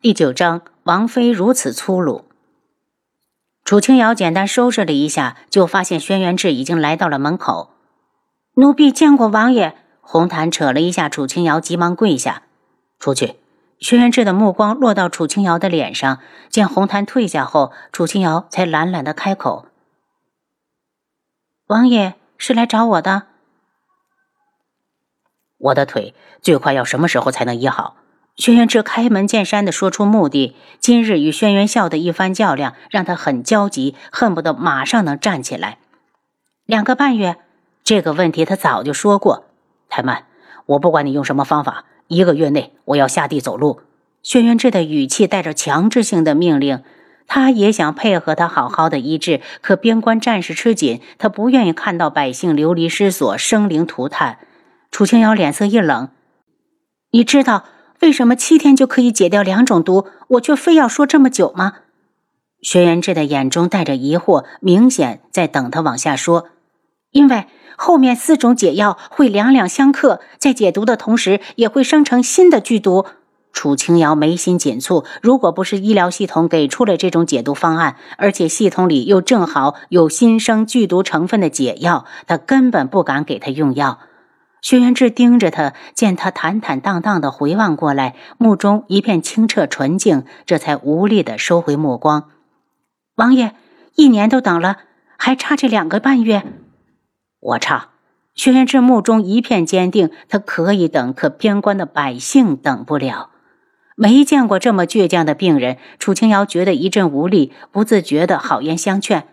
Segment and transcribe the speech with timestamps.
[0.00, 2.24] 第九章，王妃如此粗鲁。
[3.64, 7.70] 楚清瑶简单收拾了一下，就发现轩辕志已经来到了门口。
[8.54, 9.76] 奴婢见过王爷。
[10.00, 12.44] 红檀扯了一下楚清瑶，急忙跪下
[13.00, 13.40] ：“出去。”
[13.80, 19.66] 轩辕志的目光落到楚清瑶的脸上，见红檀退下后，楚清瑶才懒懒的开口
[21.66, 23.24] ：“王爷是来找我的。
[25.56, 27.96] 我的腿最快要什么时候才能医好？”
[28.38, 30.54] 轩辕志开门见山的说出目的。
[30.78, 35.78] 今日与轩辕笑的一番较量，让他很焦急，恨不得马上能站起来。
[36.64, 37.36] 两个半月，
[37.82, 39.46] 这个问题他早就说过。
[39.88, 40.26] 太慢，
[40.66, 43.80] 我不管你用什么方法，一个月内我要下地走路。
[44.22, 46.84] 轩辕志的语气带着强制性的命令。
[47.26, 54.38] 他也想配合他好好的医治，可边关战事吃紧，他不愿意看到百姓流离失所、生灵涂炭。
[54.90, 56.08] 楚清瑶脸色一冷
[57.10, 57.64] ：“你知道？”
[58.00, 61.74] 为什么七天就可以解掉两种毒，我却非要说这么久吗？
[62.60, 66.46] 轩辕志的眼中带着疑惑，明显在等他往下说。
[67.10, 67.46] 因为
[67.76, 73.06] 后面四种解药会两两相克，在解毒的同时也会生成新的剧毒。
[73.52, 83.98] 楚清瑶眉心紧蹙，如果不是医疗系统给出了这种解毒方案，而且系统里又正好有新生剧毒成分的解药，他根本不敢给他用药。
[84.60, 92.30] 轩辕志盯着他，见他坦坦荡荡的回望过来，目中一片清澈纯净，这才无力的收回目光。
[93.14, 93.54] 王爷，
[93.94, 94.78] 一年都等了，
[95.16, 96.42] 还差这两个半月。
[97.40, 97.90] 我差。
[98.34, 103.30] 轩辕志目中一片坚定，他可以等，可边关的百姓等不了。
[103.96, 109.26] 没见过这么倔强的病人，楚清瑶觉得一阵无力，不自觉的好言相劝：“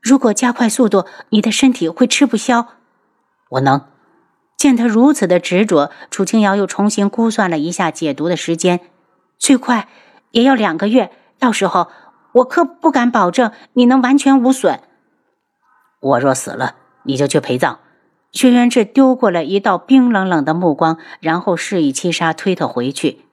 [0.00, 2.68] 如果加快速度，你的身体会吃不消。”
[3.50, 3.82] 我能。
[4.58, 8.80] 见他如此的执着，楚清瑶又重新估算了一下解毒的时间，
[9.38, 9.88] 最快
[10.32, 11.12] 也要两个月。
[11.38, 11.88] 到时候
[12.32, 14.80] 我可不敢保证你能完全无损。
[16.00, 17.78] 我若死了，你就去陪葬。
[18.32, 23.24] 轩辕志丢过来一道冰冷冷的目光，然后示意七杀推他回去。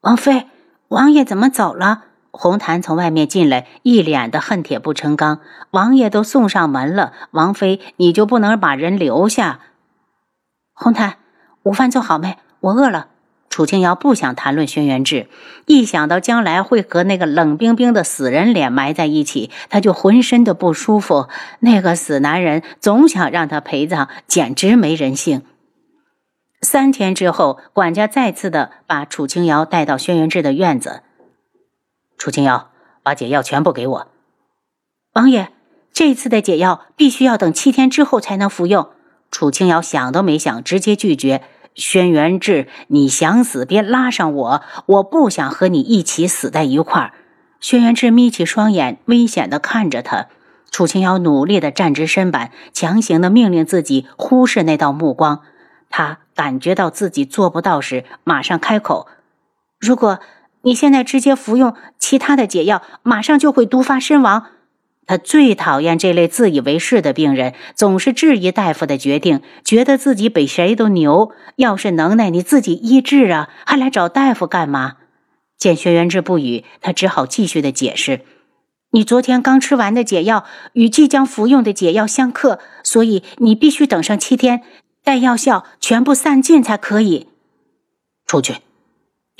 [0.00, 0.48] 王妃，
[0.88, 2.06] 王爷怎么走了？
[2.30, 5.40] 红檀从外面进来，一脸的恨铁不成钢。
[5.70, 9.60] 王爷都送上门了，王妃你就不能把人留下？
[10.72, 11.16] 红檀，
[11.64, 12.38] 午饭做好没？
[12.60, 13.08] 我饿了。
[13.48, 15.28] 楚清瑶不想谈论轩辕志，
[15.66, 21.28] 一想到将来会和那个冷冰冰的死人脸埋在一起，他就浑身的不舒服。
[21.58, 25.42] 那个死男人总想让他陪葬，简直没人性。
[26.62, 31.02] 三天之后，管家再次的把楚清瑶带到轩辕志的院子。
[32.20, 32.68] 楚清瑶，
[33.02, 34.08] 把解药全部给我。
[35.14, 35.48] 王爷，
[35.90, 38.90] 这次的解药必须要等七天之后才能服用。
[39.30, 41.42] 楚清瑶想都没想，直接拒绝。
[41.74, 47.14] 轩辕志，你想死别拉上我，我不想和你一起死在一块儿。
[47.58, 50.26] 轩辕志眯起双眼，危险的看着他。
[50.70, 55.40] 楚清瑶努力的站直身板，强行的命令自己忽视那道目光。
[55.88, 59.06] 他感觉到自己做不到时，马上开口：
[59.78, 60.20] 如果。
[60.62, 64.46] 你现在直接服用其他的解药，马上就会毒发身亡。
[65.06, 71.32] 他最讨厌这类自以为是的病人，总是质疑大夫的决定，觉得自己比谁都牛。
[71.56, 74.98] 要是能耐，你自己医治啊，还来找大夫干嘛？
[75.58, 78.20] 见轩辕志不语，他只好继续的解释：
[78.92, 80.44] 你昨天刚吃完的解药
[80.74, 84.62] 与即将服用的解药相克，所以你必须等上七天，
[85.02, 87.26] 待药效全部散尽才可以
[88.26, 88.56] 出去。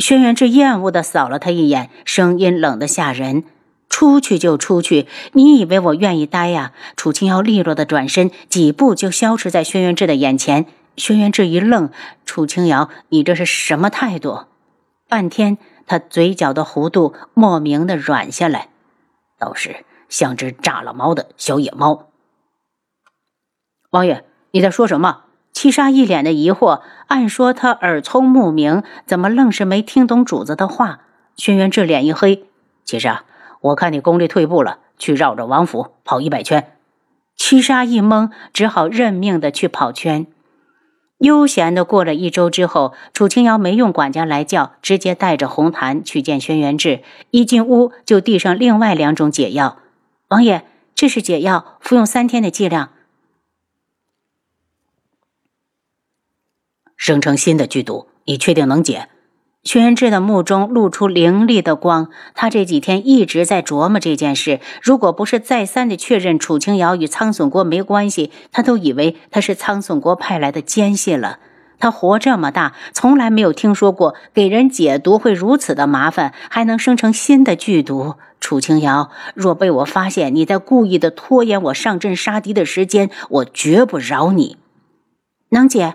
[0.01, 3.45] 轩辕志厌恶的扫了他一眼，声音冷得吓人
[3.91, 10.67] ：“出去就出去，你以为我愿意待呀？”楚清瑶利落的转身，几步就消失在轩辕志的眼前。
[10.97, 11.91] 轩辕志一愣
[12.25, 14.47] ：“楚清瑶，你这是什么态度？”
[15.07, 18.69] 半天，他嘴角的弧度莫名的软下来，
[19.39, 22.09] 倒是像只炸了毛的小野猫。
[23.91, 25.25] 王爷，你在说什么？
[25.61, 31.01] 七杀一脸的疑惑，按说他耳聪目明，怎么愣是没听懂主子的话？
[31.37, 32.45] 轩辕志脸一黑，
[32.87, 33.25] 七杀，
[33.61, 36.73] 我看你功力退步了，去绕着王府跑一百圈。
[37.37, 40.27] 七杀一懵，只好认命的去跑圈。
[41.19, 47.03] 悠闲的过了一周之后，楚清瑶没用管家来叫，直接带着红檀去见轩辕志。
[47.33, 49.77] 一进屋就递上另外两种解药，
[50.29, 50.63] 王爷，
[50.95, 52.89] 这是解药，服用三天的剂量。
[57.01, 59.09] 生成新的剧毒，你确定能解？
[59.65, 62.11] 轩辕志的目中露出凌厉的光。
[62.35, 71.39] 他这几天一直在琢磨这件事，如果不是再三的确认楚清瑶与苍隼国没关系，他都以为他是苍隼国派来的奸细了。
[71.79, 78.17] 他活这么大，从来没有听说过给人解毒会如此的麻烦，还能生成新的剧毒。
[78.41, 84.59] 楚清瑶，若被我发现你在故意的拖延我上阵杀敌的时间，我绝不饶你。
[85.49, 85.95] 能解，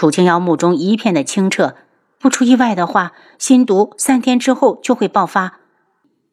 [0.00, 1.74] 楚清瑶目中一片的清澈。
[2.18, 5.58] 不出意外的话，心毒三天之后就会爆发。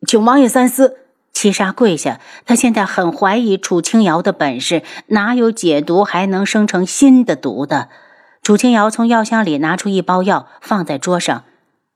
[0.08, 1.00] 请王爷三思。
[1.34, 7.90] 七杀跪下，他现在很怀疑楚清瑶的本事，哪有解毒还能生成新的毒的？
[8.42, 11.44] 楚清瑶从药箱里拿出一包药，放在桌上。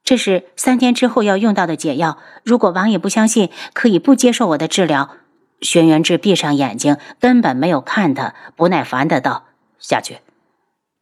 [0.04, 2.18] 这是三天之后要用到的解药。
[2.44, 5.12] 如果王爷不相信，可以不接受我的治疗。
[5.62, 9.46] 轩辕志闭上眼睛，根本没有看他，不耐烦的道
[9.80, 10.18] ：“下去。”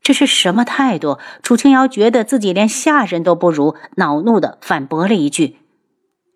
[0.10, 1.20] 这是什么态度？
[1.44, 5.58] 楚清瑶觉得自己连下人都不如，恼怒的反驳了一句：“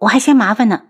[0.01, 0.83] 我还嫌麻烦呢。”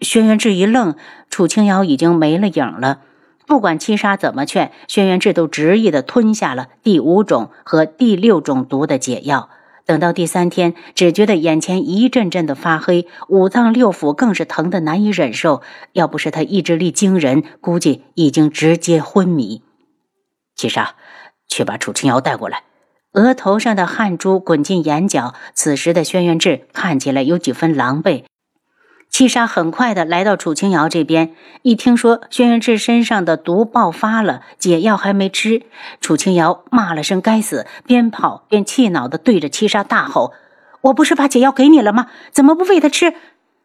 [0.00, 0.94] 轩辕志一愣，
[1.28, 3.02] 楚清瑶已经没了影了。
[3.46, 9.50] 不管七杀怎么劝，轩辕志都执意的吞下了第五种和第六种毒的解药。
[9.84, 15.60] 等到第三天，只觉得眼前一阵阵的发黑，五脏六腑更是疼得难以忍受。
[15.92, 19.60] 要不是他意志力惊人，估计已经直接昏迷。
[20.56, 20.94] 七杀，
[21.50, 22.62] 去把楚清瑶带过来。
[23.12, 28.22] 额头上的汗珠滚进眼角，此时的轩辕志看起来有几分狼狈。
[29.10, 35.64] 七杀很快的来到楚清瑶这边，一听说轩辕志身上的毒爆发了，解药还没吃，
[36.00, 40.32] 楚清瑶骂了声“该死”，边跑边气恼的对着七杀大吼
[40.82, 42.06] ：“我不是把解药给你了吗？
[42.30, 43.14] 怎么不喂他吃？”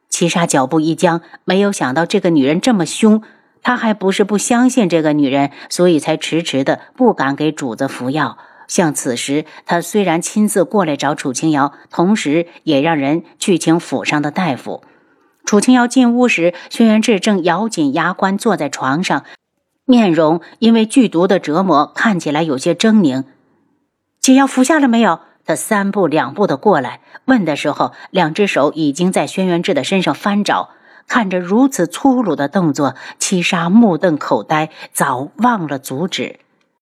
[0.09, 3.21] 七杀脚步一僵，没有想到这个女人这么凶，
[3.65, 8.37] 他还不是不相信这个女人，所以才迟迟的不敢给主子服药。
[8.67, 14.83] 像此时，他虽然亲自过来找楚清瑶，同时也让人去请府上的大夫。
[15.45, 19.23] 楚清瑶进屋时，轩辕志正咬紧牙关坐在床上，
[19.85, 23.23] 面容因为剧毒的折磨看起来有些狰狞。
[24.21, 25.21] 解药服下了没有？
[25.43, 30.69] 他三步两步的过来问的时候，两只手已经在轩辕志的身上翻找。
[31.07, 36.39] 看着如此粗鲁的动作，七杀目瞪口呆，早忘了阻止。